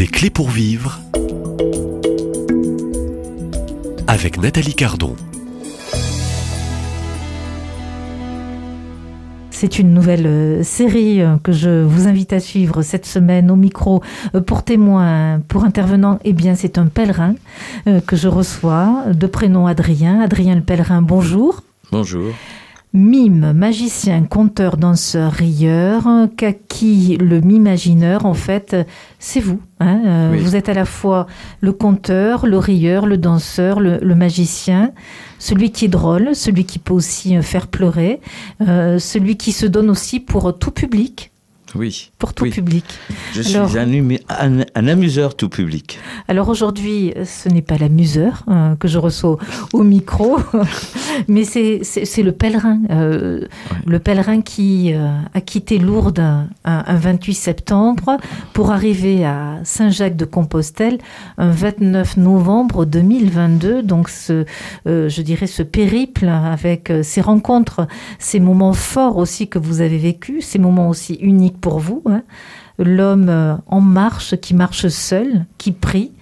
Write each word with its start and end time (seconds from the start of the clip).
Des 0.00 0.06
clés 0.06 0.30
pour 0.30 0.48
vivre 0.48 0.98
avec 4.06 4.40
Nathalie 4.40 4.72
Cardon. 4.74 5.14
C'est 9.50 9.78
une 9.78 9.92
nouvelle 9.92 10.26
euh, 10.26 10.62
série 10.62 11.20
euh, 11.20 11.36
que 11.44 11.52
je 11.52 11.82
vous 11.82 12.08
invite 12.08 12.32
à 12.32 12.40
suivre 12.40 12.80
cette 12.80 13.04
semaine 13.04 13.50
au 13.50 13.56
micro 13.56 14.02
euh, 14.34 14.40
pour 14.40 14.62
témoin, 14.64 15.42
pour 15.48 15.64
intervenant. 15.64 16.18
Eh 16.24 16.32
bien, 16.32 16.54
c'est 16.54 16.78
un 16.78 16.86
pèlerin 16.86 17.34
que 17.84 18.16
je 18.16 18.28
reçois, 18.28 19.04
de 19.12 19.26
prénom 19.26 19.66
Adrien. 19.66 20.22
Adrien 20.22 20.54
le 20.54 20.62
pèlerin, 20.62 21.02
bonjour. 21.02 21.60
Bonjour. 21.92 22.32
Mime, 22.92 23.52
magicien, 23.52 24.24
conteur, 24.24 24.76
danseur, 24.76 25.30
rieur, 25.30 26.02
qui 26.68 27.16
le 27.20 27.40
mimagineur, 27.40 28.26
en 28.26 28.34
fait, 28.34 28.74
c'est 29.20 29.38
vous. 29.38 29.60
Hein, 29.78 30.00
euh, 30.06 30.38
Vous 30.40 30.56
êtes 30.56 30.68
à 30.68 30.74
la 30.74 30.84
fois 30.84 31.28
le 31.60 31.72
conteur, 31.72 32.46
le 32.46 32.58
rieur, 32.58 33.06
le 33.06 33.16
danseur, 33.16 33.78
le, 33.78 34.14
magicien, 34.16 34.90
celui 35.38 35.70
qui 35.70 35.84
est 35.84 35.88
drôle, 35.88 36.34
celui 36.34 36.64
qui 36.64 36.80
peut 36.80 36.92
aussi 36.92 37.36
euh, 37.36 37.42
faire 37.42 37.68
pleurer, 37.68 38.20
euh, 38.60 38.98
celui 38.98 39.36
qui 39.36 39.52
se 39.52 39.66
donne 39.66 39.88
aussi 39.88 40.18
pour 40.18 40.58
tout 40.58 40.72
public. 40.72 41.30
Oui. 41.76 42.10
Pour 42.18 42.34
tout 42.34 42.46
public. 42.50 42.84
Je 43.32 43.42
suis 43.42 43.56
un, 43.56 44.88
amuseur 44.88 45.36
tout 45.36 45.48
public. 45.48 46.00
Alors 46.26 46.48
aujourd'hui, 46.48 47.14
ce 47.24 47.48
n'est 47.48 47.62
pas 47.62 47.78
l'amuseur 47.78 48.44
que 48.80 48.88
je 48.88 48.98
reçois 48.98 49.38
au 49.72 49.84
micro, 49.84 50.38
mais 51.28 51.44
c'est 51.44 52.22
le 52.22 52.32
pèlerin. 52.32 52.80
Euh, 52.90 53.46
le 53.86 53.98
pèlerin 53.98 54.40
qui 54.42 54.92
euh, 54.92 55.08
a 55.34 55.40
quitté 55.40 55.78
Lourdes 55.78 56.22
un, 56.64 56.96
28 56.96 57.34
septembre 57.34 58.16
pour 58.52 58.72
arriver 58.72 59.24
à 59.24 59.58
Saint-Jacques-de-Compostelle 59.64 60.98
un 61.38 61.50
29 61.50 62.16
novembre 62.16 62.84
2022. 62.84 63.82
Donc, 63.82 64.08
ce, 64.08 64.44
je 64.86 65.22
dirais, 65.22 65.46
ce 65.46 65.62
périple 65.62 66.28
avec 66.28 66.92
ces 67.02 67.20
rencontres, 67.20 67.86
ces 68.18 68.40
moments 68.40 68.72
forts 68.72 69.16
aussi 69.16 69.48
que 69.48 69.58
vous 69.58 69.80
avez 69.80 69.98
vécus, 69.98 70.46
ces 70.46 70.58
moments 70.58 70.88
aussi 70.88 71.14
uniques 71.14 71.60
pour 71.60 71.78
vous. 71.78 72.02
Hein. 72.06 72.22
L'homme 72.78 73.28
euh, 73.28 73.56
en 73.66 73.80
marche, 73.80 74.36
qui 74.36 74.54
marche 74.54 74.88
seul, 74.88 75.44
qui 75.58 75.72
prie, 75.72 76.12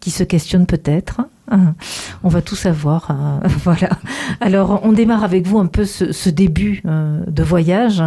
qui 0.00 0.10
se 0.10 0.24
questionne 0.24 0.66
peut-être. 0.66 1.20
Hein. 1.50 1.74
On 2.22 2.28
va 2.28 2.42
tout 2.42 2.56
savoir. 2.56 3.10
Hein. 3.10 3.40
voilà. 3.64 3.90
Alors, 4.40 4.80
on 4.84 4.92
démarre 4.92 5.24
avec 5.24 5.46
vous 5.46 5.58
un 5.58 5.66
peu 5.66 5.84
ce, 5.84 6.28
début 6.30 6.82
euh, 6.86 7.20
de 7.26 7.42
voyage, 7.42 8.02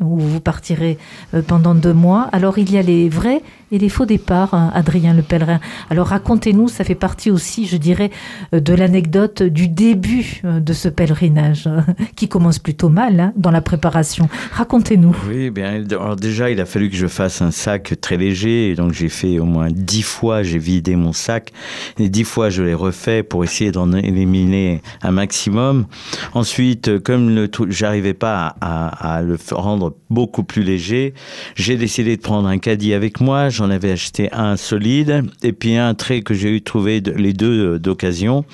où 0.00 0.18
vous 0.18 0.40
partirez 0.40 0.98
euh, 1.34 1.42
pendant 1.42 1.74
deux 1.74 1.92
mois. 1.92 2.28
Alors, 2.32 2.58
il 2.58 2.70
y 2.70 2.78
a 2.78 2.82
les 2.82 3.08
vrais 3.08 3.42
et 3.70 3.78
les 3.78 3.88
faux 3.88 4.06
départs, 4.06 4.54
hein, 4.54 4.70
Adrien 4.74 5.14
Le 5.14 5.22
Pèlerin. 5.22 5.60
Alors 5.90 6.08
racontez-nous, 6.08 6.68
ça 6.68 6.84
fait 6.84 6.94
partie 6.94 7.30
aussi, 7.30 7.66
je 7.66 7.76
dirais, 7.76 8.10
euh, 8.54 8.60
de 8.60 8.74
l'anecdote 8.74 9.42
du 9.42 9.68
début 9.68 10.40
euh, 10.44 10.60
de 10.60 10.72
ce 10.72 10.88
pèlerinage, 10.88 11.66
hein, 11.66 11.84
qui 12.16 12.28
commence 12.28 12.58
plutôt 12.58 12.88
mal 12.88 13.20
hein, 13.20 13.32
dans 13.36 13.50
la 13.50 13.60
préparation. 13.60 14.28
Racontez-nous. 14.52 15.14
Oui, 15.28 15.50
bien, 15.50 15.84
alors 15.90 16.16
déjà, 16.16 16.50
il 16.50 16.60
a 16.60 16.66
fallu 16.66 16.88
que 16.90 16.96
je 16.96 17.06
fasse 17.06 17.42
un 17.42 17.50
sac 17.50 17.94
très 18.00 18.16
léger, 18.16 18.74
donc 18.74 18.92
j'ai 18.92 19.08
fait 19.08 19.38
au 19.38 19.44
moins 19.44 19.68
dix 19.70 20.02
fois, 20.02 20.42
j'ai 20.42 20.58
vidé 20.58 20.96
mon 20.96 21.12
sac, 21.12 21.52
et 21.98 22.08
dix 22.08 22.24
fois 22.24 22.50
je 22.50 22.62
refait 22.74 23.22
pour 23.22 23.44
essayer 23.44 23.72
d'en 23.72 23.92
éliminer 23.92 24.82
un 25.02 25.10
maximum. 25.10 25.86
Ensuite, 26.34 26.98
comme 27.00 27.48
j'arrivais 27.68 28.14
pas 28.14 28.56
à, 28.60 29.22
le 29.22 29.36
rendre 29.52 29.94
beaucoup 30.10 30.42
plus 30.42 30.62
léger, 30.62 31.14
j'ai 31.54 31.76
décidé 31.76 32.16
de 32.16 32.22
prendre 32.22 32.48
un 32.48 32.58
caddie 32.58 32.94
avec 32.94 33.20
moi 33.20 33.48
j'en 33.48 33.70
avais 33.70 33.92
acheté 33.92 34.28
un 34.32 34.56
solide 34.56 35.24
et 35.42 35.52
puis 35.52 35.76
un 35.76 35.94
trait 35.94 36.22
que 36.22 36.34
j'ai 36.34 36.50
eu 36.50 36.62
trouvé 36.62 37.00
les 37.00 37.32
deux 37.32 37.74
euh, 37.74 37.78
d'occasion, 37.78 38.44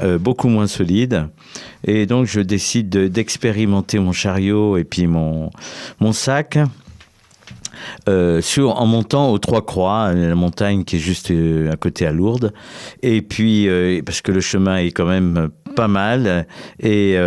euh, 0.00 0.18
beaucoup 0.18 0.48
moins 0.48 0.66
solide. 0.66 1.28
Et 1.84 2.06
donc 2.06 2.26
je 2.26 2.40
décide 2.40 2.90
d'expérimenter 2.90 3.98
mon 3.98 4.12
chariot 4.12 4.76
et 4.76 4.84
puis 4.84 5.06
mon 5.06 5.50
sac. 6.12 6.58
Euh, 8.08 8.40
sur, 8.40 8.80
en 8.80 8.86
montant 8.86 9.30
aux 9.30 9.38
Trois 9.38 9.64
Croix, 9.64 10.12
la 10.12 10.34
montagne 10.34 10.84
qui 10.84 10.96
est 10.96 11.00
juste 11.00 11.32
à 11.70 11.76
côté 11.76 12.06
à 12.06 12.12
Lourdes. 12.12 12.52
Et 13.02 13.22
puis, 13.22 13.68
parce 14.04 14.20
que 14.20 14.32
le 14.32 14.40
chemin 14.40 14.76
est 14.76 14.90
quand 14.90 15.06
même 15.06 15.50
pas 15.74 15.88
mal 15.88 16.46
et, 16.82 17.18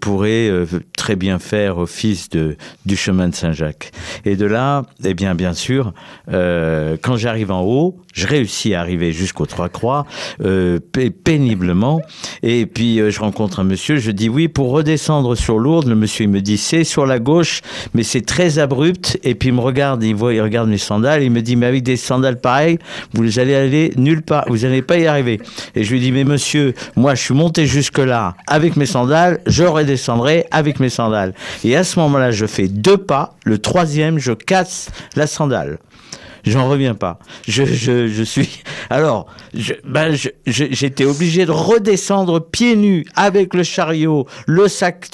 pourrait 0.00 0.50
très 0.96 1.16
bien 1.16 1.38
faire 1.38 1.78
office 1.78 2.28
de, 2.30 2.56
du 2.86 2.96
chemin 2.96 3.28
de 3.28 3.34
Saint-Jacques. 3.34 3.92
Et 4.24 4.36
de 4.36 4.46
là, 4.46 4.84
eh 5.04 5.14
bien, 5.14 5.34
bien 5.34 5.52
sûr, 5.52 5.92
euh, 6.30 6.96
quand 7.00 7.16
j'arrive 7.16 7.50
en 7.50 7.62
haut, 7.62 7.98
je 8.12 8.26
réussis 8.26 8.74
à 8.74 8.80
arriver 8.80 9.12
jusqu'aux 9.12 9.46
Trois 9.46 9.68
Croix 9.68 10.06
euh, 10.42 10.78
péniblement. 11.24 12.00
Et 12.42 12.66
puis 12.66 13.00
euh, 13.00 13.10
je 13.10 13.20
rencontre 13.20 13.60
un 13.60 13.64
monsieur, 13.64 13.96
je 13.96 14.10
dis 14.10 14.28
oui 14.28 14.48
pour 14.48 14.70
redescendre 14.70 15.36
sur 15.36 15.58
Lourdes. 15.58 15.88
Le 15.88 15.94
monsieur 15.94 16.24
il 16.24 16.30
me 16.30 16.40
dit 16.40 16.58
c'est 16.58 16.84
sur 16.84 17.06
la 17.06 17.18
gauche, 17.18 17.62
mais 17.94 18.02
c'est 18.02 18.24
très 18.24 18.58
abrupt. 18.58 19.18
Et 19.22 19.34
puis 19.34 19.50
regarde, 19.62 20.02
il 20.02 20.14
voit, 20.14 20.34
il 20.34 20.40
regarde 20.40 20.68
mes 20.68 20.78
sandales, 20.78 21.22
il 21.22 21.30
me 21.30 21.42
dit 21.42 21.56
mais 21.56 21.66
avec 21.66 21.82
des 21.82 21.96
sandales 21.96 22.40
pareilles, 22.40 22.78
vous 23.14 23.38
allez 23.38 23.54
aller 23.54 23.92
nulle 23.96 24.22
part, 24.22 24.44
vous 24.48 24.58
n'allez 24.58 24.82
pas 24.82 24.98
y 24.98 25.06
arriver. 25.06 25.40
Et 25.74 25.84
je 25.84 25.92
lui 25.92 26.00
dis 26.00 26.12
mais 26.12 26.24
monsieur, 26.24 26.74
moi 26.96 27.14
je 27.14 27.22
suis 27.22 27.34
monté 27.34 27.66
jusque 27.66 27.98
là 27.98 28.34
avec 28.46 28.76
mes 28.76 28.86
sandales, 28.86 29.40
je 29.46 29.64
redescendrai 29.64 30.46
avec 30.50 30.80
mes 30.80 30.88
sandales. 30.88 31.34
Et 31.64 31.76
à 31.76 31.84
ce 31.84 31.98
moment-là, 32.00 32.30
je 32.30 32.46
fais 32.46 32.68
deux 32.68 32.98
pas. 32.98 33.34
Le 33.44 33.58
troisième, 33.58 34.18
je 34.18 34.32
casse 34.32 34.90
la 35.16 35.26
sandale. 35.26 35.78
J'en 36.44 36.68
reviens 36.68 36.94
pas. 36.94 37.18
Je, 37.46 37.64
je, 37.64 38.08
je 38.08 38.22
suis. 38.22 38.62
Alors, 38.90 39.26
ben, 39.84 40.16
j'étais 40.46 41.04
obligé 41.04 41.46
de 41.46 41.52
redescendre 41.52 42.40
pieds 42.40 42.74
nus 42.74 43.04
avec 43.14 43.54
le 43.54 43.62
chariot, 43.62 44.26
le 44.46 44.66
sac 44.66 45.08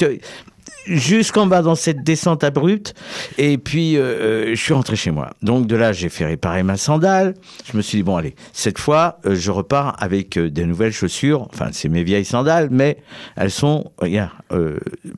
jusqu'en 0.86 1.46
bas 1.46 1.62
dans 1.62 1.74
cette 1.74 2.02
descente 2.02 2.44
abrupte. 2.44 2.94
Et 3.36 3.58
puis, 3.58 3.96
euh, 3.96 4.02
euh, 4.02 4.50
je 4.50 4.60
suis 4.60 4.72
rentré 4.72 4.96
chez 4.96 5.10
moi. 5.10 5.30
Donc, 5.42 5.66
de 5.66 5.76
là, 5.76 5.92
j'ai 5.92 6.08
fait 6.08 6.24
réparer 6.24 6.62
ma 6.62 6.76
sandale. 6.76 7.34
Je 7.70 7.76
me 7.76 7.82
suis 7.82 7.98
dit, 7.98 8.02
bon, 8.02 8.16
allez, 8.16 8.34
cette 8.52 8.78
fois, 8.78 9.18
euh, 9.26 9.34
je 9.34 9.50
repars 9.50 9.96
avec 9.98 10.38
des 10.38 10.64
nouvelles 10.64 10.92
chaussures. 10.92 11.48
Enfin, 11.52 11.68
c'est 11.72 11.88
mes 11.88 12.02
vieilles 12.02 12.24
sandales, 12.24 12.68
mais 12.70 12.98
elles 13.36 13.50
sont, 13.50 13.92
regarde, 13.98 14.30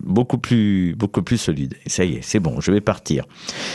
beaucoup 0.01 0.39
plus, 0.39 0.95
beaucoup 0.97 1.23
plus 1.23 1.39
solides. 1.39 1.75
Ça 1.87 2.05
y 2.05 2.17
est, 2.17 2.23
c'est 2.23 2.41
bon, 2.41 2.61
je 2.61 2.73
vais 2.73 2.81
partir. 2.81 3.25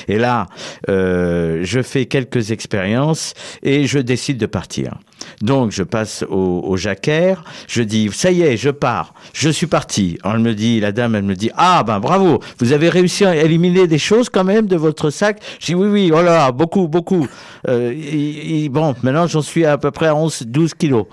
Et 0.08 0.18
là, 0.18 0.48
je 0.88 1.82
fais 1.84 2.06
quelques 2.06 2.52
expériences 2.52 3.34
et 3.64 3.88
je 3.88 4.00
décide 4.00 4.38
de 4.38 4.46
partir. 4.46 5.00
Donc 5.42 5.72
je 5.72 5.84
passe 5.84 6.24
au, 6.30 6.62
au 6.66 6.78
jacquère, 6.78 7.44
je 7.68 7.82
dis 7.82 8.10
ça 8.14 8.32
y 8.32 8.42
est, 8.42 8.58
je 8.58 8.70
pars, 8.70 9.14
je 9.34 9.50
suis 9.50 9.68
parti. 9.68 10.18
Elle 10.24 10.40
me 10.40 10.54
dit, 10.54 10.80
la 10.80 10.92
dame, 10.92 11.16
elle 11.16 11.24
me 11.24 11.36
dit 11.36 11.52
ah 11.56 11.84
ben 11.84 12.00
bravo, 12.00 12.40
vous 12.60 12.72
avez 12.72 12.90
réussi 12.90 13.26
à 13.26 13.36
éliminer 13.36 13.88
des 13.88 13.98
choses 13.98 14.30
quand 14.30 14.44
même 14.44 14.68
de 14.68 14.76
votre 14.76 15.10
sac? 15.10 15.42
Je 15.60 15.68
dis 15.68 15.76
oui 15.76 15.88
oui, 15.88 16.12
oh 16.14 16.22
là, 16.22 16.52
beaucoup 16.52 16.88
beaucoup. 16.88 17.28
Euh, 17.68 18.68
bon, 18.70 18.96
maintenant 19.04 19.28
j'en 19.28 19.42
suis 19.42 19.66
à 19.66 19.78
peu 19.78 19.92
près 19.92 20.08
à 20.08 20.16
11, 20.16 20.44
12 20.48 20.74
kilos. 20.74 21.06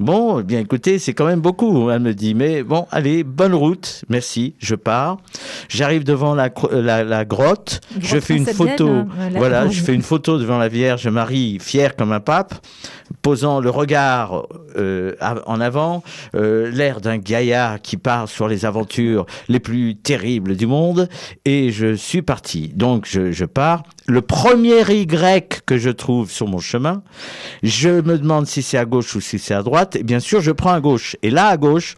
Bon, 0.00 0.40
eh 0.40 0.42
bien 0.42 0.58
écoutez, 0.58 0.98
c'est 0.98 1.12
quand 1.12 1.26
même 1.26 1.40
beaucoup, 1.40 1.88
elle 1.88 2.00
me 2.00 2.14
dit. 2.14 2.34
Mais 2.34 2.64
bon, 2.64 2.86
allez, 2.90 3.22
bonne 3.22 3.54
route, 3.54 4.04
merci, 4.08 4.54
je 4.58 4.74
pars. 4.74 5.18
J'arrive 5.68 6.02
devant 6.02 6.34
la, 6.34 6.50
la, 7.04 7.24
grotte, 7.24 7.80
je 8.00 8.18
fais 8.18 8.34
une 8.34 8.46
photo, 8.46 8.88
hein, 8.88 9.06
voilà, 9.36 9.68
je 9.68 9.80
fais 9.80 9.94
une 9.94 10.02
photo 10.02 10.36
devant 10.36 10.58
la 10.58 10.66
Vierge 10.66 11.06
Marie, 11.06 11.58
fière 11.60 11.94
comme 11.94 12.10
un 12.10 12.18
pape, 12.18 12.54
posant 13.22 13.43
le 13.44 13.70
regard 13.70 14.46
euh, 14.76 15.14
en 15.46 15.60
avant, 15.60 16.02
euh, 16.34 16.70
l'air 16.70 17.00
d'un 17.00 17.18
gaillard 17.18 17.80
qui 17.80 17.96
part 17.96 18.28
sur 18.28 18.48
les 18.48 18.64
aventures 18.64 19.26
les 19.48 19.60
plus 19.60 19.96
terribles 19.96 20.56
du 20.56 20.66
monde, 20.66 21.08
et 21.44 21.70
je 21.70 21.94
suis 21.94 22.22
parti. 22.22 22.72
Donc 22.74 23.06
je, 23.06 23.44
pars. 23.44 23.82
Le 24.06 24.20
premier 24.20 24.82
Y 24.90 25.62
que 25.64 25.78
je 25.78 25.90
trouve 25.90 26.30
sur 26.30 26.48
mon 26.48 26.58
chemin, 26.58 27.02
je 27.62 27.88
me 27.88 28.18
demande 28.18 28.46
si 28.46 28.62
c'est 28.62 28.78
à 28.78 28.84
gauche 28.84 29.14
ou 29.14 29.20
si 29.20 29.38
c'est 29.38 29.54
à 29.54 29.62
droite 29.62 29.96
et 29.96 30.02
bien 30.02 30.20
sûr, 30.20 30.40
je 30.40 30.50
prends 30.50 30.72
à 30.72 30.80
gauche. 30.80 31.16
Et 31.22 31.30
là, 31.30 31.46
à 31.46 31.56
gauche, 31.56 31.96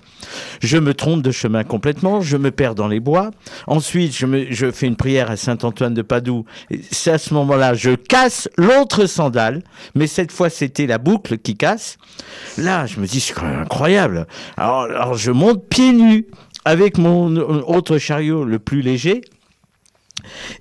je 0.60 0.78
me 0.78 0.94
trompe 0.94 1.22
de 1.22 1.30
chemin 1.30 1.64
complètement, 1.64 2.20
je 2.20 2.36
me 2.36 2.50
perds 2.50 2.74
dans 2.74 2.88
les 2.88 3.00
bois. 3.00 3.30
Ensuite, 3.66 4.16
je, 4.16 4.70
fais 4.70 4.86
une 4.86 4.96
prière 4.96 5.30
à 5.30 5.36
Saint-Antoine 5.36 5.94
de 5.94 6.02
Padoue. 6.02 6.44
C'est 6.90 7.12
à 7.12 7.18
ce 7.18 7.34
moment-là, 7.34 7.74
je 7.74 7.92
casse 7.92 8.48
l'autre 8.56 9.06
sandale, 9.06 9.62
mais 9.94 10.06
cette 10.06 10.32
fois, 10.32 10.50
c'était 10.50 10.86
la 10.86 10.98
boucle 10.98 11.35
qui 11.42 11.56
casse. 11.56 11.98
Là, 12.58 12.86
je 12.86 13.00
me 13.00 13.06
dis, 13.06 13.20
c'est 13.20 13.34
quand 13.34 13.46
même 13.46 13.60
incroyable. 13.60 14.26
Alors, 14.56 14.82
alors 14.82 15.14
je 15.14 15.30
monte 15.30 15.66
pieds 15.68 15.92
nus 15.92 16.26
avec 16.64 16.98
mon 16.98 17.36
autre 17.36 17.98
chariot 17.98 18.44
le 18.44 18.58
plus 18.58 18.82
léger. 18.82 19.22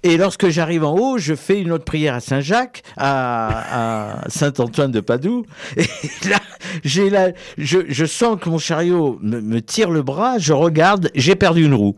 Et 0.03 0.17
lorsque 0.17 0.50
j'arrive 0.50 0.83
en 0.83 0.95
haut, 0.95 1.17
je 1.17 1.35
fais 1.35 1.59
une 1.59 1.71
autre 1.71 1.85
prière 1.85 2.15
à 2.15 2.19
Saint-Jacques, 2.19 2.83
à, 2.97 4.21
Saint-Antoine 4.27 4.91
de 4.91 5.00
Padoue. 5.00 5.45
Et 5.77 5.88
là, 6.29 6.39
j'ai 6.83 7.09
la, 7.09 7.29
je, 7.57 8.06
sens 8.06 8.38
que 8.39 8.50
mon 8.50 8.57
chariot 8.57 9.17
me, 9.21 9.41
me 9.41 9.62
tire 9.62 9.89
le 9.89 10.01
bras, 10.01 10.38
je 10.38 10.53
regarde, 10.53 11.09
j'ai 11.15 11.35
perdu 11.35 11.65
une 11.65 11.73
roue. 11.73 11.95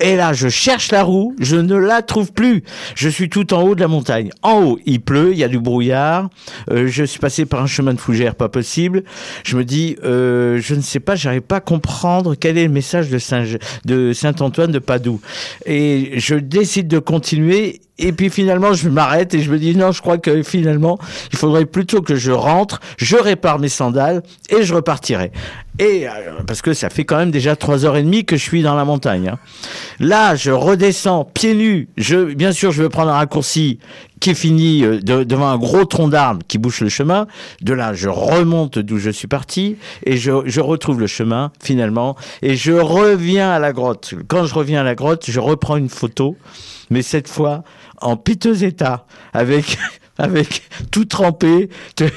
Et 0.00 0.16
là, 0.16 0.32
je 0.32 0.48
cherche 0.48 0.92
la 0.92 1.02
roue, 1.02 1.34
je 1.40 1.56
ne 1.56 1.76
la 1.76 2.02
trouve 2.02 2.32
plus. 2.32 2.62
Je 2.94 3.08
suis 3.08 3.28
tout 3.28 3.54
en 3.54 3.62
haut 3.62 3.74
de 3.74 3.80
la 3.80 3.88
montagne. 3.88 4.30
En 4.42 4.62
haut, 4.62 4.78
il 4.86 5.00
pleut, 5.00 5.32
il 5.32 5.38
y 5.38 5.44
a 5.44 5.48
du 5.48 5.58
brouillard. 5.58 6.30
Euh, 6.70 6.86
je 6.88 7.04
suis 7.04 7.18
passé 7.18 7.46
par 7.46 7.62
un 7.62 7.66
chemin 7.66 7.94
de 7.94 8.00
fougère, 8.00 8.34
pas 8.34 8.48
possible. 8.48 9.04
Je 9.44 9.56
me 9.56 9.64
dis, 9.64 9.96
euh, 10.04 10.58
je 10.60 10.74
ne 10.74 10.80
sais 10.80 11.00
pas, 11.00 11.16
j'arrive 11.16 11.42
pas 11.42 11.56
à 11.56 11.60
comprendre 11.60 12.34
quel 12.34 12.58
est 12.58 12.64
le 12.64 12.72
message 12.72 13.10
de 13.10 13.18
Saint, 13.18 13.44
de 13.84 14.12
Saint-Antoine 14.12 14.72
de 14.72 14.78
Padoue. 14.78 15.20
Et 15.66 16.12
je 16.16 16.34
décide 16.34 16.88
de 16.88 16.98
continuer 17.08 17.80
et 17.96 18.12
puis 18.12 18.28
finalement, 18.28 18.74
je 18.74 18.90
m'arrête 18.90 19.32
et 19.32 19.40
je 19.40 19.50
me 19.50 19.58
dis 19.58 19.74
non, 19.74 19.92
je 19.92 20.02
crois 20.02 20.18
que 20.18 20.42
finalement, 20.42 20.98
il 21.32 21.38
faudrait 21.38 21.64
plutôt 21.64 22.02
que 22.02 22.16
je 22.16 22.32
rentre, 22.32 22.80
je 22.98 23.16
répare 23.16 23.58
mes 23.58 23.70
sandales 23.70 24.22
et 24.50 24.62
je 24.62 24.74
repartirai. 24.74 25.32
Et 25.80 26.08
euh, 26.08 26.12
parce 26.46 26.60
que 26.60 26.72
ça 26.74 26.90
fait 26.90 27.04
quand 27.04 27.16
même 27.18 27.30
déjà 27.30 27.54
trois 27.54 27.84
heures 27.84 27.96
et 27.96 28.02
demie 28.02 28.24
que 28.24 28.36
je 28.36 28.42
suis 28.42 28.62
dans 28.62 28.74
la 28.74 28.84
montagne. 28.84 29.28
hein. 29.28 29.38
Là, 30.00 30.34
je 30.34 30.50
redescends 30.50 31.24
pieds 31.24 31.54
nus. 31.54 31.88
Je, 31.96 32.34
bien 32.34 32.50
sûr, 32.52 32.72
je 32.72 32.82
veux 32.82 32.88
prendre 32.88 33.10
un 33.12 33.16
raccourci 33.16 33.78
qui 34.18 34.34
finit 34.34 34.84
euh, 34.84 34.98
de- 35.00 35.22
devant 35.22 35.46
un 35.48 35.56
gros 35.58 35.84
tronc 35.84 36.08
d'arbre 36.08 36.40
qui 36.48 36.58
bouche 36.58 36.80
le 36.80 36.88
chemin. 36.88 37.28
De 37.62 37.72
là, 37.74 37.94
je 37.94 38.08
remonte 38.08 38.80
d'où 38.80 38.98
je 38.98 39.10
suis 39.10 39.28
parti 39.28 39.76
et 40.04 40.16
je, 40.16 40.42
je 40.46 40.60
retrouve 40.60 40.98
le 40.98 41.06
chemin 41.06 41.52
finalement 41.62 42.16
et 42.42 42.56
je 42.56 42.72
reviens 42.72 43.50
à 43.52 43.60
la 43.60 43.72
grotte. 43.72 44.14
Quand 44.26 44.44
je 44.46 44.54
reviens 44.54 44.80
à 44.80 44.84
la 44.84 44.96
grotte, 44.96 45.26
je 45.30 45.38
reprends 45.38 45.76
une 45.76 45.88
photo, 45.88 46.36
mais 46.90 47.02
cette 47.02 47.28
fois 47.28 47.62
en 48.00 48.16
piteux 48.16 48.64
état, 48.64 49.06
avec 49.32 49.78
avec 50.18 50.62
tout 50.90 51.04
trempé, 51.04 51.68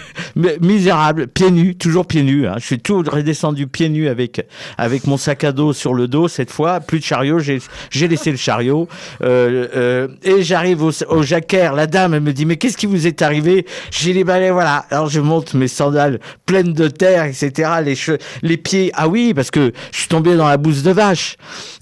misérable, 0.62 1.28
pieds 1.28 1.52
nus, 1.52 1.76
toujours 1.76 2.06
pieds 2.06 2.24
nus. 2.24 2.48
hein. 2.48 2.56
Je 2.58 2.66
suis 2.66 2.80
tout 2.80 3.04
redescendu 3.08 3.68
pieds 3.68 3.90
nus 3.90 4.08
avec 4.08 4.46
avec 4.78 5.06
mon 5.08 5.18
sac 5.18 5.44
à 5.44 5.52
dos 5.52 5.74
sur 5.74 5.94
le 5.94 6.08
dos 6.08 6.28
cette 6.28 6.52
fois. 6.52 6.80
Plus 6.80 7.00
de 7.00 7.04
chariot, 7.04 7.40
j'ai 7.40 8.08
laissé 8.08 8.32
le 8.32 8.38
chariot 8.38 8.88
euh, 9.22 9.68
euh, 9.76 10.08
et 10.24 10.42
j'arrive 10.44 10.84
au, 10.84 10.92
au 11.10 11.24
jacquère. 11.24 11.74
La 11.74 11.88
dame 11.88 12.14
elle 12.14 12.22
me 12.22 12.34
dit 12.34 12.46
mais 12.46 12.58
qu'est-ce 12.58 12.78
qui 12.78 12.86
vous 12.86 13.08
est 13.08 13.22
arrivé? 13.22 13.66
J'ai 13.92 14.14
les 14.14 14.24
balais 14.24 14.52
voilà. 14.52 14.86
Alors 14.90 15.08
je 15.10 15.20
monte 15.20 15.54
mes 15.54 15.68
sandales 15.68 16.20
pleines 16.46 16.74
de 16.74 16.88
terre, 16.88 17.26
etc. 17.26 17.70
Les 17.84 17.96
che- 17.96 18.18
les 18.42 18.58
pieds 18.58 18.92
ah 18.96 19.08
oui 19.08 19.34
parce 19.34 19.52
que 19.52 19.72
je 19.92 19.98
suis 20.00 20.08
tombé 20.08 20.36
dans 20.36 20.48
la 20.48 20.58
bouse 20.58 20.84
de 20.84 20.92
vache. 20.92 21.36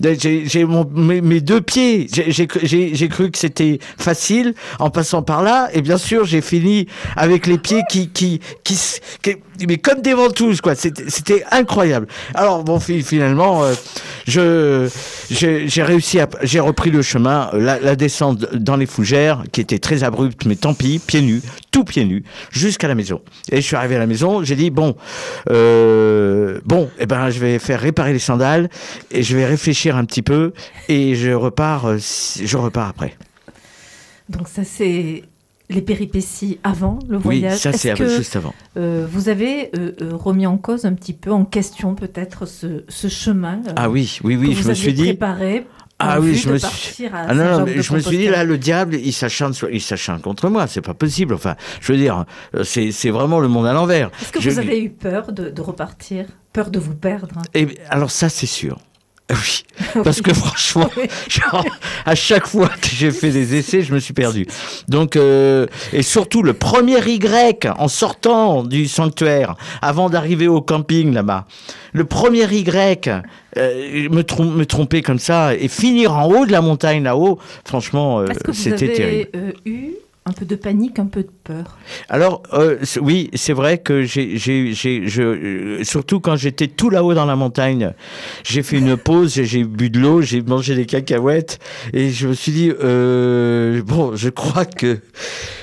J'ai 0.04 0.66
mes, 0.66 1.22
mes 1.22 1.42
deux 1.42 1.62
pieds. 1.62 2.08
J'ai 2.12 3.08
cru 3.10 3.32
que 3.32 3.38
c'était 3.38 3.80
facile 3.98 4.54
en 4.80 4.90
passant 4.90 5.22
par 5.22 5.44
là 5.44 5.70
et 5.74 5.82
bien 5.82 5.98
sûr 5.98 6.09
j'ai 6.24 6.42
fini 6.42 6.88
avec 7.16 7.48
les 7.48 7.58
pieds 7.58 7.84
qui 7.90 8.10
qui 8.10 8.40
qui, 8.64 8.78
mais 9.68 9.78
comme 9.78 10.02
des 10.02 10.14
ventouses 10.14 10.62
quoi. 10.62 10.76
C'était 10.76 11.44
incroyable. 11.52 12.08
Alors 12.34 12.64
bon 12.64 12.80
fi- 12.80 13.04
finalement 13.04 13.64
euh, 13.64 13.74
je 14.28 14.90
j'ai 15.30 15.84
réussi 15.84 16.20
à 16.20 16.28
j'ai 16.44 16.60
repris 16.60 16.90
le 16.92 17.02
chemin 17.02 17.50
euh, 17.54 17.80
la, 17.82 17.96
descente 17.96 18.54
dans 18.56 18.76
les 18.76 18.86
fougères 18.86 19.44
qui 19.52 19.62
était 19.62 19.80
très 19.80 20.04
abrupte 20.04 20.46
mais 20.46 20.56
tant 20.56 20.74
pis 20.74 21.00
pieds 21.00 21.22
nus 21.22 21.42
tout 21.72 21.84
pieds 21.84 22.06
nus 22.06 22.24
jusqu'à 22.52 22.88
la 22.88 22.96
maison. 22.96 23.22
Et 23.52 23.58
je 23.58 23.62
suis 23.62 23.76
arrivé 23.76 23.96
à 23.96 24.00
la 24.00 24.08
maison 24.08 24.44
j'ai 24.44 24.56
dit 24.56 24.70
bon 24.70 24.96
euh, 25.50 26.60
bon 26.66 26.90
eh 27.00 27.06
ben 27.06 27.30
je 27.30 27.40
vais 27.40 27.60
faire 27.60 27.80
réparer 27.80 28.14
les 28.14 28.20
sandales 28.20 28.70
et 29.12 29.24
je 29.24 29.36
vais 29.36 29.46
réfléchir 29.46 29.96
un 29.96 30.06
petit 30.06 30.22
peu 30.22 30.54
et 30.88 31.16
je 31.16 31.32
repars 31.32 31.98
je 31.98 32.58
repars 32.58 32.88
après. 32.88 33.16
Donc 34.30 34.48
ça, 34.48 34.62
c'est 34.64 35.24
les 35.70 35.82
péripéties 35.82 36.60
avant 36.64 37.00
le 37.08 37.18
Oui, 37.18 37.24
voyage. 37.42 37.60
ça 37.60 37.72
c'est 37.74 37.96
juste 37.96 38.36
avant. 38.36 38.54
euh, 38.78 39.06
vous 39.10 39.30
avez 39.30 39.70
euh, 39.78 39.92
euh, 40.02 40.10
remis 40.16 40.48
en 40.48 40.58
cause 40.58 40.86
un 40.86 40.94
petit 40.94 41.14
peu, 41.14 41.32
en 41.32 41.46
question 41.46 41.94
peut-être 41.96 42.46
ce, 42.46 42.84
ce 42.88 43.08
chemin 43.08 43.62
euh, 43.68 43.74
Ah 43.76 43.90
oui, 43.90 44.20
oui, 44.24 44.36
que 44.36 44.40
oui, 44.42 44.54
vous 44.54 44.64
je 44.64 44.68
me 44.70 44.74
suis 44.74 44.94
dit. 44.94 45.04
préparé 45.04 45.66
Ah 46.00 46.20
oui, 46.20 46.34
je 46.36 46.50
me 46.50 46.58
suis. 46.58 47.06
Ah 47.14 47.34
non, 47.36 47.60
non, 47.60 47.66
mais 47.66 47.82
je 47.82 47.94
me 47.94 48.00
suis 48.00 48.18
dit 48.18 48.28
là, 48.30 48.44
le 48.46 48.58
diable, 48.58 48.96
il 48.96 49.12
s'acharne, 49.14 49.54
il 49.72 49.82
s'acharne 49.82 50.22
contre 50.22 50.50
moi. 50.50 50.66
C'est 50.68 50.82
pas 50.82 50.94
possible. 50.94 51.34
Enfin, 51.34 51.56
je 51.82 51.92
veux 51.92 51.98
dire, 52.00 52.26
c'est, 52.64 52.92
c'est 52.92 53.10
vraiment 53.10 53.40
le 53.42 53.48
monde 53.50 53.68
à 53.68 53.74
l'envers. 53.74 54.10
Est-ce 54.22 54.32
que 54.32 54.40
Je- 54.42 54.50
vous 54.50 54.60
avez 54.60 54.82
eu 54.82 54.90
peur 54.90 55.34
de, 55.34 55.50
de 55.50 55.62
repartir? 55.62 56.26
Peur 56.54 56.72
de 56.72 56.80
vous 56.80 56.96
perdre 56.96 57.42
Et 57.54 57.68
alors 57.90 58.10
ça, 58.12 58.28
c'est 58.30 58.46
sûr. 58.48 58.80
Oui, 59.96 60.04
parce 60.04 60.22
que 60.22 60.34
franchement, 60.34 60.90
genre, 61.30 61.64
à 62.06 62.16
chaque 62.16 62.48
fois 62.48 62.68
que 62.68 62.88
j'ai 62.94 63.12
fait 63.12 63.30
des 63.32 63.56
essais, 63.56 63.82
je 63.82 63.94
me 63.94 64.00
suis 64.00 64.14
perdu. 64.14 64.46
Donc, 64.88 65.16
euh, 65.16 65.68
et 65.94 66.02
surtout 66.04 66.42
le 66.44 66.54
premier 66.54 66.98
Y 67.08 67.66
en 67.78 67.88
sortant 67.88 68.64
du 68.64 68.88
sanctuaire, 68.88 69.56
avant 69.82 70.10
d'arriver 70.10 70.48
au 70.48 70.62
camping 70.62 71.14
là-bas, 71.14 71.46
le 71.94 72.04
premier 72.06 72.44
Y, 72.52 73.08
euh, 73.58 74.10
me, 74.10 74.22
trom- 74.24 74.54
me 74.54 74.66
tromper 74.66 75.02
comme 75.02 75.20
ça 75.20 75.56
et 75.56 75.68
finir 75.68 76.14
en 76.14 76.26
haut 76.26 76.46
de 76.46 76.52
la 76.52 76.62
montagne 76.62 77.04
là-haut, 77.04 77.40
franchement, 77.66 78.20
euh, 78.20 78.28
c'était 78.54 78.94
terrible. 78.94 79.30
euh, 79.36 79.52
eu 79.66 79.90
un 80.30 80.32
peu 80.32 80.46
de 80.46 80.56
panique, 80.56 81.00
un 81.00 81.08
peu 81.08 81.24
de 81.24 81.32
peur 81.44 81.78
Alors 82.08 82.44
euh, 82.54 82.78
oui, 83.02 83.30
c'est 83.34 83.54
vrai 83.54 83.80
que 83.80 84.04
j'ai, 84.04 84.38
euh, 85.18 85.84
surtout 85.84 86.20
quand 86.20 86.36
j'étais 86.36 86.68
tout 86.68 86.90
là-haut 86.90 87.16
dans 87.16 87.26
la 87.26 87.36
montagne, 87.36 87.94
j'ai 88.44 88.62
fait 88.62 88.78
une 88.78 88.96
pause, 88.96 89.34
j'ai, 89.34 89.46
j'ai 89.46 89.64
bu 89.64 89.90
de 89.90 90.00
l'eau, 90.00 90.22
j'ai 90.22 90.42
mangé 90.42 90.76
des 90.76 90.86
cacahuètes 90.86 91.60
et 91.94 92.12
je 92.12 92.28
me 92.28 92.34
suis 92.34 92.52
dit 92.52 92.72
euh, 92.80 93.82
bon, 93.84 94.16
je 94.16 94.30
crois 94.30 94.66
que 94.66 95.00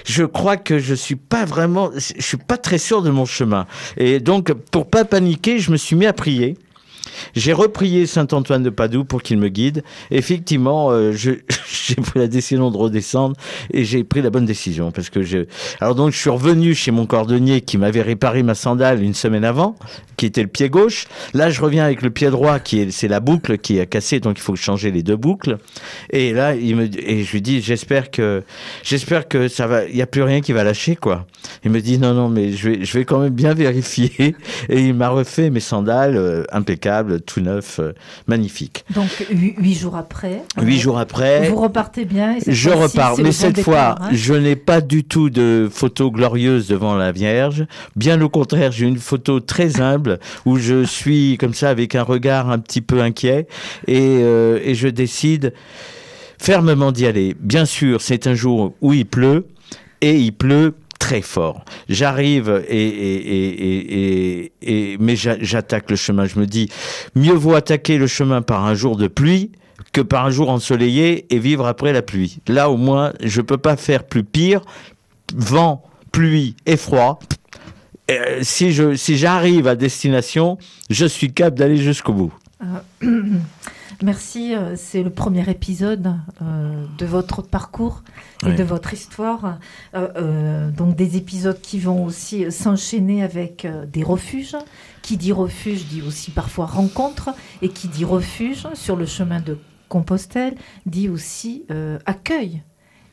je 0.05 0.25
crois 0.25 0.57
que 0.57 0.79
je 0.79 0.95
suis 0.95 1.17
pas 1.17 1.45
vraiment, 1.45 1.91
je 1.95 2.23
suis 2.23 2.37
pas 2.37 2.59
très 2.59 2.79
sûr 2.79 3.03
de 3.03 3.11
mon 3.11 3.25
chemin 3.25 3.67
et 3.97 4.19
donc 4.19 4.53
pour 4.53 4.89
pas 4.89 5.05
paniquer, 5.05 5.61
je 5.61 5.71
me 5.71 5.77
suis 5.77 5.95
mis 5.95 6.07
à 6.07 6.13
prier. 6.13 6.57
J'ai 7.35 7.53
reprié 7.53 8.07
Saint 8.07 8.27
Antoine 8.33 8.63
de 8.63 8.71
Padoue 8.71 9.05
pour 9.05 9.23
qu'il 9.23 9.39
me 9.39 9.49
guide. 9.49 9.83
Effectivement, 10.11 10.91
euh, 10.91 11.13
j'ai 11.13 11.37
pris 11.97 12.19
la 12.19 12.27
décision 12.27 12.71
de 12.71 12.77
redescendre 12.77 13.37
et 13.73 13.85
j'ai 13.85 14.05
pris 14.05 14.23
la 14.23 14.31
bonne 14.31 14.47
décision 14.47 14.91
parce 14.91 15.11
que 15.11 15.23
je. 15.23 15.47
Alors 15.81 15.95
donc, 15.95 16.13
je 16.13 16.19
suis 16.19 16.31
revenu 16.31 16.75
chez 16.75 16.91
mon 16.91 17.07
cordonnier 17.07 17.61
qui 17.61 17.79
m'avait 17.79 18.03
réparé 18.03 18.43
ma 18.43 18.55
sandale 18.55 19.03
une 19.03 19.15
semaine 19.15 19.45
avant, 19.45 19.77
qui 20.17 20.27
était 20.27 20.43
le 20.43 20.49
pied 20.49 20.69
gauche. 20.69 21.07
Là, 21.35 21.51
je 21.51 21.61
reviens 21.61 21.85
avec 21.85 22.03
le 22.03 22.11
pied 22.11 22.31
droit 22.31 22.59
qui 22.59 22.81
est, 22.81 22.91
c'est 22.91 23.09
la 23.09 23.21
boucle 23.21 23.59
qui 23.59 23.81
a 23.81 23.87
cassé, 23.87 24.21
donc 24.21 24.39
il 24.39 24.43
faut 24.43 24.57
changer 24.57 24.91
les 24.91 25.03
deux 25.03 25.17
boucles. 25.17 25.59
Et 26.11 26.33
là, 26.33 26.55
et 26.55 27.25
je 27.25 27.33
lui 27.33 27.43
dis, 27.43 27.61
j'espère 27.61 28.11
que, 28.11 28.43
j'espère 28.83 29.29
que 29.29 29.49
ça 29.49 29.67
va, 29.67 29.85
il 29.85 29.97
y 29.97 30.03
a 30.03 30.07
plus 30.07 30.23
rien 30.23 30.41
qui 30.41 30.53
va 30.53 30.65
lâcher 30.65 30.97
quoi. 30.97 31.27
Il 31.65 31.71
me 31.71 31.81
dit 31.81 31.99
non 31.99 32.15
non 32.15 32.29
mais 32.29 32.53
je 32.53 32.71
vais, 32.71 32.85
je 32.85 32.99
vais 32.99 33.05
quand 33.05 33.19
même 33.19 33.35
bien 33.35 33.55
vérifier. 33.67 34.35
Et 34.69 34.81
il 34.81 34.95
m'a 34.95 35.09
refait 35.09 35.51
mes 35.51 35.61
sandales 35.61 36.17
euh, 36.17 36.45
impeccables, 36.53 37.06
tout 37.19 37.41
neuf, 37.41 37.79
euh, 37.79 37.93
magnifiques. 38.27 38.85
Donc 38.95 39.27
huit, 39.31 39.75
jours 39.75 39.97
après. 39.97 40.43
Huit 40.61 40.79
jours 40.79 40.99
après. 40.99 41.49
Vous 41.49 41.57
repartez 41.57 42.05
bien. 42.05 42.37
et 42.37 42.41
Je 42.47 42.71
repars, 42.71 43.19
mais 43.19 43.33
cette 43.33 43.61
fois, 43.61 43.97
hein. 44.01 44.09
je 44.13 44.35
n'ai 44.35 44.57
pas 44.57 44.81
du 44.81 45.05
tout 45.05 45.31
de 45.31 45.69
photo 45.71 46.11
glorieuse 46.11 46.69
devant 46.69 46.95
la 46.95 47.13
Vierge. 47.13 47.67
Bien 47.95 48.21
au 48.21 48.29
contraire, 48.29 48.73
j'ai 48.73 48.87
une 48.87 48.99
photo 48.99 49.41
très 49.41 49.81
humble 49.81 50.19
où 50.45 50.59
je 50.59 50.85
suis 50.85 51.37
comme 51.39 51.55
ça 51.55 51.71
avec 51.71 51.95
un 51.95 52.03
regard 52.03 52.51
un 52.51 52.59
petit 52.59 52.81
peu 52.81 53.01
inquiet 53.01 53.47
et, 53.87 54.19
euh, 54.21 54.59
et 54.63 54.75
je 54.75 54.89
décide 54.89 55.53
fermement 56.39 56.93
d'y 56.93 57.07
aller. 57.07 57.37
Bien 57.41 57.65
sûr, 57.65 58.01
c'est 58.01 58.27
un 58.27 58.35
jour 58.35 58.75
où 58.81 58.93
il 58.93 59.07
pleut 59.07 59.47
et 60.01 60.17
il 60.17 60.33
pleut 60.33 60.75
très 60.99 61.23
fort. 61.23 61.65
J'arrive 61.89 62.65
et, 62.69 62.87
et, 62.87 64.43
et, 64.43 64.53
et, 64.63 64.97
mais 64.99 65.17
j'a- 65.17 65.37
j'attaque 65.41 65.91
le 65.91 65.97
chemin. 65.97 66.27
Je 66.27 66.39
me 66.39 66.47
dis, 66.47 66.69
mieux 67.15 67.35
vaut 67.35 67.55
attaquer 67.55 67.99
le 67.99 68.07
chemin 68.07 68.43
par 68.43 68.65
un 68.65 68.75
jour 68.75 68.97
de 68.97 69.07
pluie 69.09 69.53
que 69.93 70.01
par 70.01 70.27
un 70.27 70.31
jour 70.31 70.51
ensoleillé 70.51 71.27
et 71.35 71.39
vivre 71.39 71.67
après 71.67 71.93
la 71.93 72.03
pluie. 72.03 72.39
Là, 72.49 72.71
au 72.71 72.77
moins, 72.77 73.13
je 73.23 73.41
peux 73.41 73.59
pas 73.59 73.77
faire 73.77 74.05
plus 74.05 74.25
pire. 74.25 74.61
Vent, 75.35 75.83
pluie 76.13 76.55
et 76.67 76.77
froid. 76.77 77.19
Euh, 78.11 78.39
si 78.43 78.73
si 78.97 79.17
j'arrive 79.17 79.67
à 79.67 79.75
destination, 79.75 80.59
je 80.91 81.07
suis 81.07 81.33
capable 81.33 81.59
d'aller 81.59 81.77
jusqu'au 81.79 82.13
bout. 82.13 82.33
Merci, 84.03 84.55
euh, 84.55 84.75
c'est 84.77 85.03
le 85.03 85.11
premier 85.11 85.49
épisode 85.51 86.15
euh, 86.43 86.85
de 86.99 87.07
votre 87.07 87.41
parcours 87.43 88.03
et 88.45 88.51
Oui. 88.51 88.55
de 88.55 88.63
votre 88.63 88.93
histoire. 88.93 89.59
Euh, 89.95 90.09
euh, 90.17 90.71
donc 90.71 90.97
des 90.97 91.17
épisodes 91.17 91.61
qui 91.61 91.79
vont 91.79 92.05
aussi 92.05 92.51
s'enchaîner 92.53 93.23
avec 93.23 93.67
des 93.93 94.03
refuges. 94.03 94.57
Qui 95.03 95.17
dit 95.17 95.33
refuge 95.33 95.87
dit 95.87 96.03
aussi 96.03 96.31
parfois 96.31 96.67
rencontre. 96.67 97.31
Et 97.63 97.69
qui 97.71 97.89
dit 97.89 98.05
refuge 98.05 98.67
sur 98.75 98.97
le 98.97 99.07
chemin 99.07 99.41
de 99.41 99.59
Compostelle 99.89 100.57
dit 100.85 101.09
aussi 101.09 101.65
accueil 102.07 102.63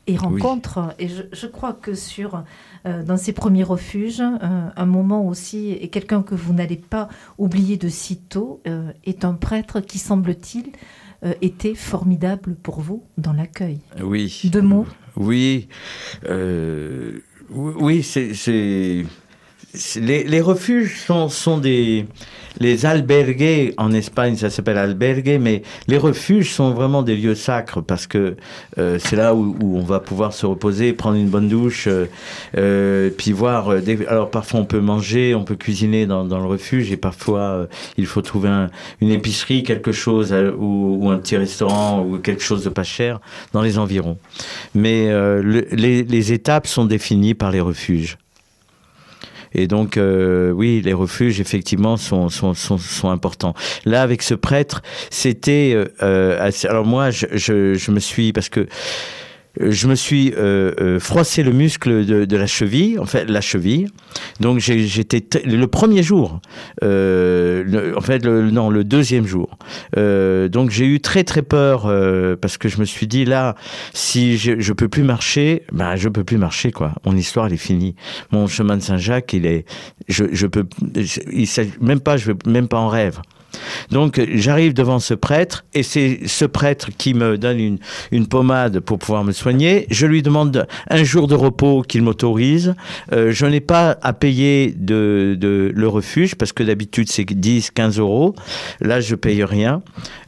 et 0.06 0.16
rencontre. 0.16 0.94
Et 0.98 1.08
je, 1.08 1.22
je 1.32 1.46
crois 1.46 1.72
que 1.72 1.94
sur 1.94 2.44
euh, 2.86 3.02
dans 3.02 3.16
ces 3.16 3.32
premiers 3.32 3.62
refuges, 3.62 4.20
euh, 4.20 4.68
un 4.76 4.86
moment 4.86 5.26
aussi, 5.26 5.72
et 5.72 5.88
quelqu'un 5.88 6.22
que 6.22 6.34
vous 6.34 6.52
n'allez 6.52 6.76
pas 6.76 7.08
oublier 7.38 7.76
de 7.76 7.88
sitôt, 7.88 8.60
euh, 8.66 8.92
est 9.04 9.24
un 9.24 9.34
prêtre 9.34 9.80
qui, 9.80 9.98
semble-t-il, 9.98 10.72
euh, 11.24 11.32
était 11.40 11.74
formidable 11.74 12.54
pour 12.56 12.80
vous 12.80 13.04
dans 13.16 13.32
l'accueil. 13.32 13.80
Oui. 14.02 14.42
Deux 14.44 14.62
mots 14.62 14.86
Oui. 15.16 15.68
Oui, 17.50 18.02
c'est 18.02 19.04
les, 19.96 20.24
les, 20.24 20.40
refuges 20.40 21.02
sont, 21.06 21.28
sont 21.28 21.58
des 21.58 22.06
les 22.60 22.86
albergues 22.86 23.74
en 23.78 23.92
Espagne, 23.92 24.36
ça 24.36 24.50
s'appelle 24.50 24.78
albergue, 24.78 25.38
mais 25.40 25.62
les 25.88 25.98
refuges 25.98 26.52
sont 26.52 26.70
vraiment 26.70 27.02
des 27.02 27.16
lieux 27.16 27.34
sacres 27.34 27.82
parce 27.82 28.06
que 28.06 28.36
euh, 28.78 28.98
c'est 29.00 29.16
là 29.16 29.34
où, 29.34 29.56
où, 29.60 29.76
on 29.76 29.82
va 29.82 30.00
pouvoir 30.00 30.32
se 30.32 30.46
reposer, 30.46 30.92
prendre 30.92 31.16
une 31.16 31.28
bonne 31.28 31.48
douche, 31.48 31.86
euh, 31.88 32.06
euh 32.56 33.10
puis 33.16 33.32
voir. 33.32 33.68
Euh, 33.68 33.80
des... 33.80 34.06
Alors 34.06 34.30
parfois 34.30 34.60
on 34.60 34.64
peut 34.64 34.80
manger, 34.80 35.34
on 35.34 35.44
peut 35.44 35.56
cuisiner 35.56 36.06
dans, 36.06 36.24
dans 36.24 36.38
le 36.38 36.46
refuge 36.46 36.92
et 36.92 36.96
parfois 36.96 37.40
euh, 37.40 37.66
il 37.96 38.06
faut 38.06 38.22
trouver 38.22 38.48
un, 38.48 38.70
une 39.00 39.10
épicerie, 39.10 39.62
quelque 39.62 39.92
chose 39.92 40.32
ou, 40.32 40.98
ou, 41.00 41.10
un 41.10 41.18
petit 41.18 41.36
restaurant 41.36 42.04
ou 42.04 42.18
quelque 42.18 42.42
chose 42.42 42.64
de 42.64 42.68
pas 42.68 42.84
cher 42.84 43.20
dans 43.52 43.62
les 43.62 43.78
environs. 43.78 44.18
Mais 44.74 45.08
le, 45.08 45.66
les, 45.70 46.02
les 46.02 46.32
étapes 46.32 46.66
sont 46.66 46.84
définies 46.84 47.34
par 47.34 47.50
les 47.50 47.60
refuges. 47.60 48.16
Et 49.54 49.66
donc, 49.66 49.96
euh, 49.96 50.50
oui, 50.50 50.82
les 50.84 50.92
refuges, 50.92 51.40
effectivement, 51.40 51.96
sont, 51.96 52.28
sont, 52.28 52.54
sont, 52.54 53.08
importants. 53.08 53.54
Là, 53.84 54.02
avec 54.02 54.22
ce 54.22 54.34
prêtre, 54.34 54.82
c'était... 55.10 55.72
Euh, 55.74 55.86
euh 56.02 56.50
alors 56.68 56.84
moi, 56.84 57.10
je, 57.10 57.26
je, 57.32 57.74
je, 57.74 57.90
me 57.90 58.00
suis... 58.00 58.32
Parce 58.32 58.48
que 58.48 58.66
je 59.60 59.86
me 59.86 59.94
suis 59.94 60.32
euh, 60.36 60.72
euh, 60.80 60.98
froissé 60.98 61.42
le 61.42 61.52
muscle 61.52 62.04
de, 62.04 62.24
de, 62.24 62.36
la 62.36 62.46
cheville, 62.46 62.98
en 62.98 63.04
fait 63.04 63.28
la 63.30 63.40
cheville. 63.40 63.86
Donc 64.40 64.58
j'étais 64.58 65.24
le 65.44 65.66
premier 65.66 66.02
jour, 66.02 66.40
euh, 66.82 67.62
le, 67.64 67.96
en 67.96 68.00
fait 68.00 68.24
le, 68.24 68.50
non 68.50 68.70
le 68.70 68.84
deuxième 68.84 69.26
jour. 69.26 69.58
Euh, 69.96 70.48
donc 70.48 70.70
j'ai 70.70 70.86
eu 70.86 71.00
très 71.00 71.24
très 71.24 71.42
peur 71.42 71.86
euh, 71.86 72.36
parce 72.36 72.58
que 72.58 72.68
je 72.68 72.78
me 72.80 72.84
suis 72.84 73.06
dit 73.06 73.24
là 73.24 73.54
si 73.92 74.36
je, 74.38 74.58
je 74.58 74.72
peux 74.72 74.88
plus 74.88 75.04
marcher, 75.04 75.62
ben 75.72 75.96
je 75.96 76.08
peux 76.08 76.24
plus 76.24 76.38
marcher 76.38 76.72
quoi. 76.72 76.94
Mon 77.04 77.16
histoire 77.16 77.46
elle 77.46 77.54
est 77.54 77.56
finie. 77.56 77.94
Mon 78.32 78.46
chemin 78.46 78.76
de 78.76 78.82
Saint-Jacques 78.82 79.32
il 79.32 79.46
est, 79.46 79.64
je, 80.08 80.24
je 80.32 80.46
peux, 80.46 80.66
il, 80.96 81.48
même 81.80 82.00
pas 82.00 82.16
je 82.16 82.32
même 82.46 82.68
pas 82.68 82.78
en 82.78 82.88
rêve. 82.88 83.20
Donc 83.90 84.20
j'arrive 84.34 84.74
devant 84.74 84.98
ce 84.98 85.14
prêtre 85.14 85.64
et 85.74 85.82
c'est 85.82 86.20
ce 86.26 86.44
prêtre 86.44 86.88
qui 86.96 87.14
me 87.14 87.38
donne 87.38 87.78
une, 88.10 88.26
pommade 88.26 88.80
pour 88.80 88.98
pouvoir 88.98 89.22
me 89.22 89.32
soigner. 89.32 89.86
Je 89.90 90.06
lui 90.06 90.22
demande 90.22 90.66
un 90.88 91.04
jour 91.04 91.28
de 91.28 91.34
repos 91.34 91.82
qu'il 91.82 92.02
m'autorise. 92.02 92.74
Euh, 93.12 93.32
je 93.32 93.44
n'ai 93.46 93.60
pas 93.60 93.98
à 94.02 94.12
payer 94.12 94.74
de, 94.76 95.36
le 95.74 95.88
refuge 95.88 96.34
parce 96.36 96.52
que 96.52 96.62
d'habitude 96.62 97.08
c'est 97.10 97.24
10, 97.24 97.70
15 97.70 97.98
euros. 97.98 98.34
Là 98.80 99.00
je 99.00 99.14
paye 99.14 99.44
rien. 99.44 99.82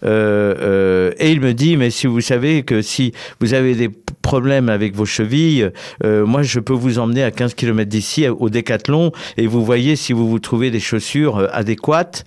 Euh, 0.04 0.54
euh, 0.58 1.12
et 1.18 1.32
il 1.32 1.40
me 1.40 1.54
dit 1.54 1.76
mais 1.76 1.90
si 1.90 2.06
vous 2.06 2.20
savez 2.20 2.62
que 2.62 2.82
si 2.82 3.12
vous 3.40 3.54
avez 3.54 3.74
des 3.74 3.90
problème 4.22 4.68
avec 4.68 4.96
vos 4.96 5.04
chevilles, 5.04 5.70
moi 6.02 6.42
je 6.42 6.58
peux 6.58 6.72
vous 6.72 6.98
emmener 6.98 7.22
à 7.22 7.30
15 7.30 7.54
km 7.54 7.88
d'ici 7.88 8.26
au 8.26 8.50
décathlon 8.50 9.12
et 9.36 9.46
vous 9.46 9.64
voyez 9.64 9.94
si 9.94 10.12
vous 10.12 10.28
vous 10.28 10.40
trouvez 10.40 10.72
des 10.72 10.80
chaussures 10.80 11.48
adéquates, 11.52 12.24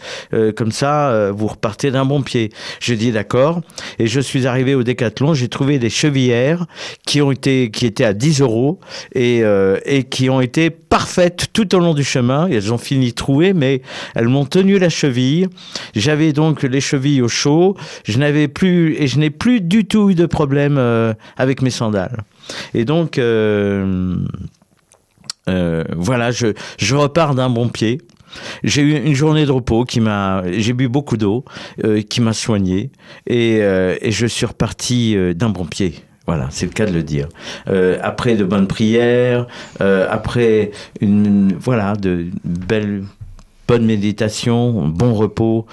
comme 0.55 0.71
ça 0.71 0.88
euh, 0.89 1.31
vous 1.31 1.47
repartez 1.47 1.91
d'un 1.91 2.05
bon 2.05 2.21
pied. 2.21 2.51
Je 2.79 2.93
dis 2.93 3.11
d'accord 3.11 3.61
et 3.97 4.07
je 4.07 4.19
suis 4.19 4.47
arrivé 4.47 4.75
au 4.75 4.83
décathlon, 4.83 5.33
j'ai 5.33 5.47
trouvé 5.47 5.79
des 5.79 5.89
chevillères 5.89 6.65
qui 7.05 7.21
ont 7.21 7.31
été 7.31 7.71
qui 7.71 7.85
étaient 7.85 8.05
à 8.05 8.13
10 8.13 8.41
euros 8.41 8.79
et, 9.13 9.43
euh, 9.43 9.79
et 9.85 10.03
qui 10.03 10.29
ont 10.29 10.41
été 10.41 10.69
parfaites 10.69 11.47
tout 11.53 11.75
au 11.75 11.79
long 11.79 11.93
du 11.93 12.03
chemin. 12.03 12.47
Elles 12.47 12.73
ont 12.73 12.77
fini 12.77 13.13
trouées, 13.13 13.53
mais 13.53 13.81
elles 14.15 14.27
m'ont 14.27 14.45
tenu 14.45 14.79
la 14.79 14.89
cheville. 14.89 15.47
J'avais 15.95 16.33
donc 16.33 16.63
les 16.63 16.81
chevilles 16.81 17.21
au 17.21 17.27
chaud. 17.27 17.75
Je 18.05 18.17
n'avais 18.17 18.47
plus 18.47 18.95
et 18.95 19.07
je 19.07 19.19
n'ai 19.19 19.29
plus 19.29 19.61
du 19.61 19.85
tout 19.85 20.09
eu 20.09 20.15
de 20.15 20.25
problème 20.25 20.77
euh, 20.77 21.13
avec 21.37 21.61
mes 21.61 21.69
sandales. 21.69 22.23
Et 22.73 22.83
donc, 22.83 23.19
euh, 25.47 25.83
voilà, 25.95 26.31
je, 26.31 26.53
repars 26.95 27.35
d'un 27.35 27.49
bon 27.49 27.69
pied. 27.69 27.99
J'ai 28.63 28.81
eu 28.81 28.95
une 28.95 29.15
journée 29.15 29.45
de 29.45 29.51
repos 29.51 29.85
qui 29.85 29.99
m'a, 29.99 30.43
j'ai 30.51 30.73
bu 30.73 30.87
beaucoup 30.87 31.17
d'eau, 31.17 31.45
euh, 31.83 32.01
qui 32.01 32.21
m'a 32.21 32.33
soigné, 32.33 32.91
et, 33.25 33.61
euh, 33.61 33.95
je 34.03 34.27
suis 34.27 34.45
reparti 34.45 35.15
d'un 35.35 35.49
bon 35.49 35.65
pied. 35.65 35.95
Voilà, 36.27 36.47
c'est 36.51 36.67
le 36.67 36.71
cas 36.71 36.85
de 36.85 36.91
le 36.91 37.01
dire. 37.01 37.27
Après 38.03 38.35
de 38.35 38.43
bonnes 38.43 38.67
prières, 38.67 39.47
après 39.79 40.69
une 41.01 41.55
voilà 41.59 41.95
de 41.95 42.27
belles 42.43 43.03
bonne 43.69 43.85
méditation, 43.85 44.87
bon 44.87 45.13
repos, 45.13 45.67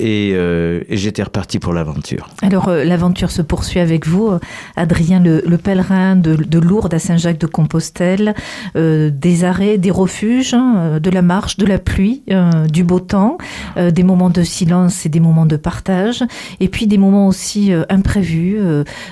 et, 0.00 0.32
euh, 0.34 0.80
et 0.88 0.96
j'étais 0.96 1.22
reparti 1.22 1.58
pour 1.58 1.72
l'aventure. 1.72 2.28
Alors 2.42 2.68
euh, 2.68 2.84
l'aventure 2.84 3.30
se 3.30 3.42
poursuit 3.42 3.80
avec 3.80 4.06
vous, 4.06 4.30
Adrien 4.76 5.20
le, 5.20 5.42
le 5.46 5.58
pèlerin 5.58 6.16
de, 6.16 6.34
de, 6.34 6.58
Lourdes 6.58 6.94
à 6.94 6.98
Saint-Jacques-de-Compostelle, 6.98 8.34
euh, 8.76 9.10
des 9.10 9.44
arrêts, 9.44 9.78
des 9.78 9.90
refuges, 9.90 10.54
hein, 10.54 10.98
de 11.00 11.10
la 11.10 11.22
marche, 11.22 11.56
de 11.56 11.66
la 11.66 11.78
pluie, 11.78 12.22
euh, 12.30 12.66
du 12.66 12.84
beau 12.84 13.00
temps, 13.00 13.38
euh, 13.76 13.90
des 13.90 14.02
moments 14.02 14.30
de 14.30 14.42
silence 14.42 15.06
et 15.06 15.08
des 15.08 15.20
moments 15.20 15.46
de 15.46 15.56
partage, 15.56 16.24
et 16.60 16.68
puis 16.68 16.86
des 16.86 16.98
moments 16.98 17.26
aussi 17.28 17.72
euh, 17.72 17.84
imprévus, 17.88 18.58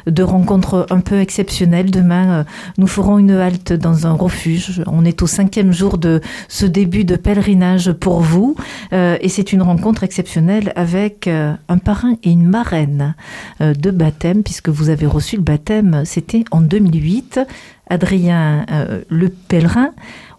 de 0.06 0.22
rencontres 0.22 0.86
un 0.90 1.00
peu 1.00 1.20
exceptionnelles. 1.20 1.90
Demain, 1.90 2.44
nous 2.78 2.86
ferons 2.86 3.18
une 3.18 3.32
halte 3.32 3.72
dans 3.72 4.06
un 4.06 4.12
refuge. 4.12 4.82
On 4.86 5.04
est 5.04 5.22
au 5.22 5.26
cinquième 5.26 5.72
jour 5.72 5.98
de 5.98 6.20
ce 6.48 6.66
début 6.66 7.04
de 7.04 7.16
pèlerinage 7.16 7.92
pour 7.92 8.20
vous, 8.20 8.54
et 8.92 9.28
c'est 9.28 9.52
une 9.52 9.62
rencontre 9.62 10.04
exceptionnelle 10.04 10.69
avec 10.76 11.26
euh, 11.26 11.54
un 11.68 11.78
parrain 11.78 12.14
et 12.22 12.30
une 12.30 12.46
marraine 12.46 13.14
euh, 13.60 13.74
de 13.74 13.90
baptême, 13.90 14.42
puisque 14.42 14.68
vous 14.68 14.88
avez 14.88 15.06
reçu 15.06 15.36
le 15.36 15.42
baptême, 15.42 16.02
c'était 16.04 16.44
en 16.50 16.60
2008. 16.60 17.40
Adrien 17.88 18.64
euh, 18.70 19.02
le 19.08 19.28
pèlerin, 19.28 19.90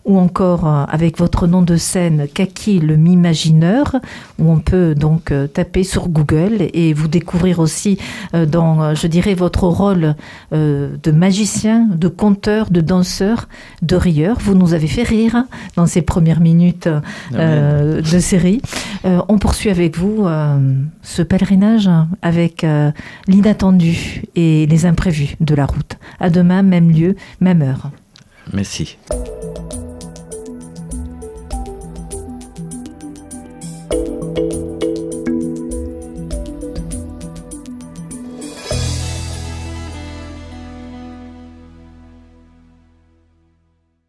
ou 0.05 0.17
encore 0.17 0.67
euh, 0.67 0.83
avec 0.89 1.17
votre 1.17 1.47
nom 1.47 1.61
de 1.61 1.77
scène 1.77 2.27
Kaki 2.33 2.79
le 2.79 2.95
mimagineur 2.95 3.95
où 4.39 4.51
on 4.51 4.59
peut 4.59 4.95
donc 4.95 5.31
euh, 5.31 5.47
taper 5.47 5.83
sur 5.83 6.09
Google 6.09 6.69
et 6.73 6.93
vous 6.93 7.07
découvrir 7.07 7.59
aussi 7.59 7.97
euh, 8.33 8.45
dans 8.45 8.95
je 8.95 9.07
dirais 9.07 9.33
votre 9.33 9.63
rôle 9.67 10.15
de 10.51 11.11
magicien, 11.11 11.87
de 11.87 12.07
conteur, 12.07 12.69
de 12.69 12.81
danseur, 12.81 13.47
de 13.81 13.95
rieur. 13.95 14.37
Vous 14.39 14.55
nous 14.55 14.73
avez 14.73 14.87
fait 14.87 15.03
rire 15.03 15.45
dans 15.75 15.85
ces 15.85 16.01
premières 16.01 16.39
minutes 16.39 16.89
euh, 17.33 18.01
de 18.01 18.19
série. 18.19 18.61
Euh, 19.05 19.21
on 19.27 19.37
poursuit 19.37 19.69
avec 19.69 19.97
vous 19.97 20.25
euh, 20.25 20.57
ce 21.01 21.21
pèlerinage 21.21 21.89
avec 22.21 22.65
l'inattendu 23.27 24.23
et 24.35 24.65
les 24.65 24.85
imprévus 24.85 25.35
de 25.39 25.55
la 25.55 25.65
route. 25.65 25.97
À 26.19 26.29
demain, 26.29 26.61
même 26.61 26.91
lieu, 26.91 27.15
même 27.39 27.61
heure. 27.61 27.89
Merci. 28.53 28.97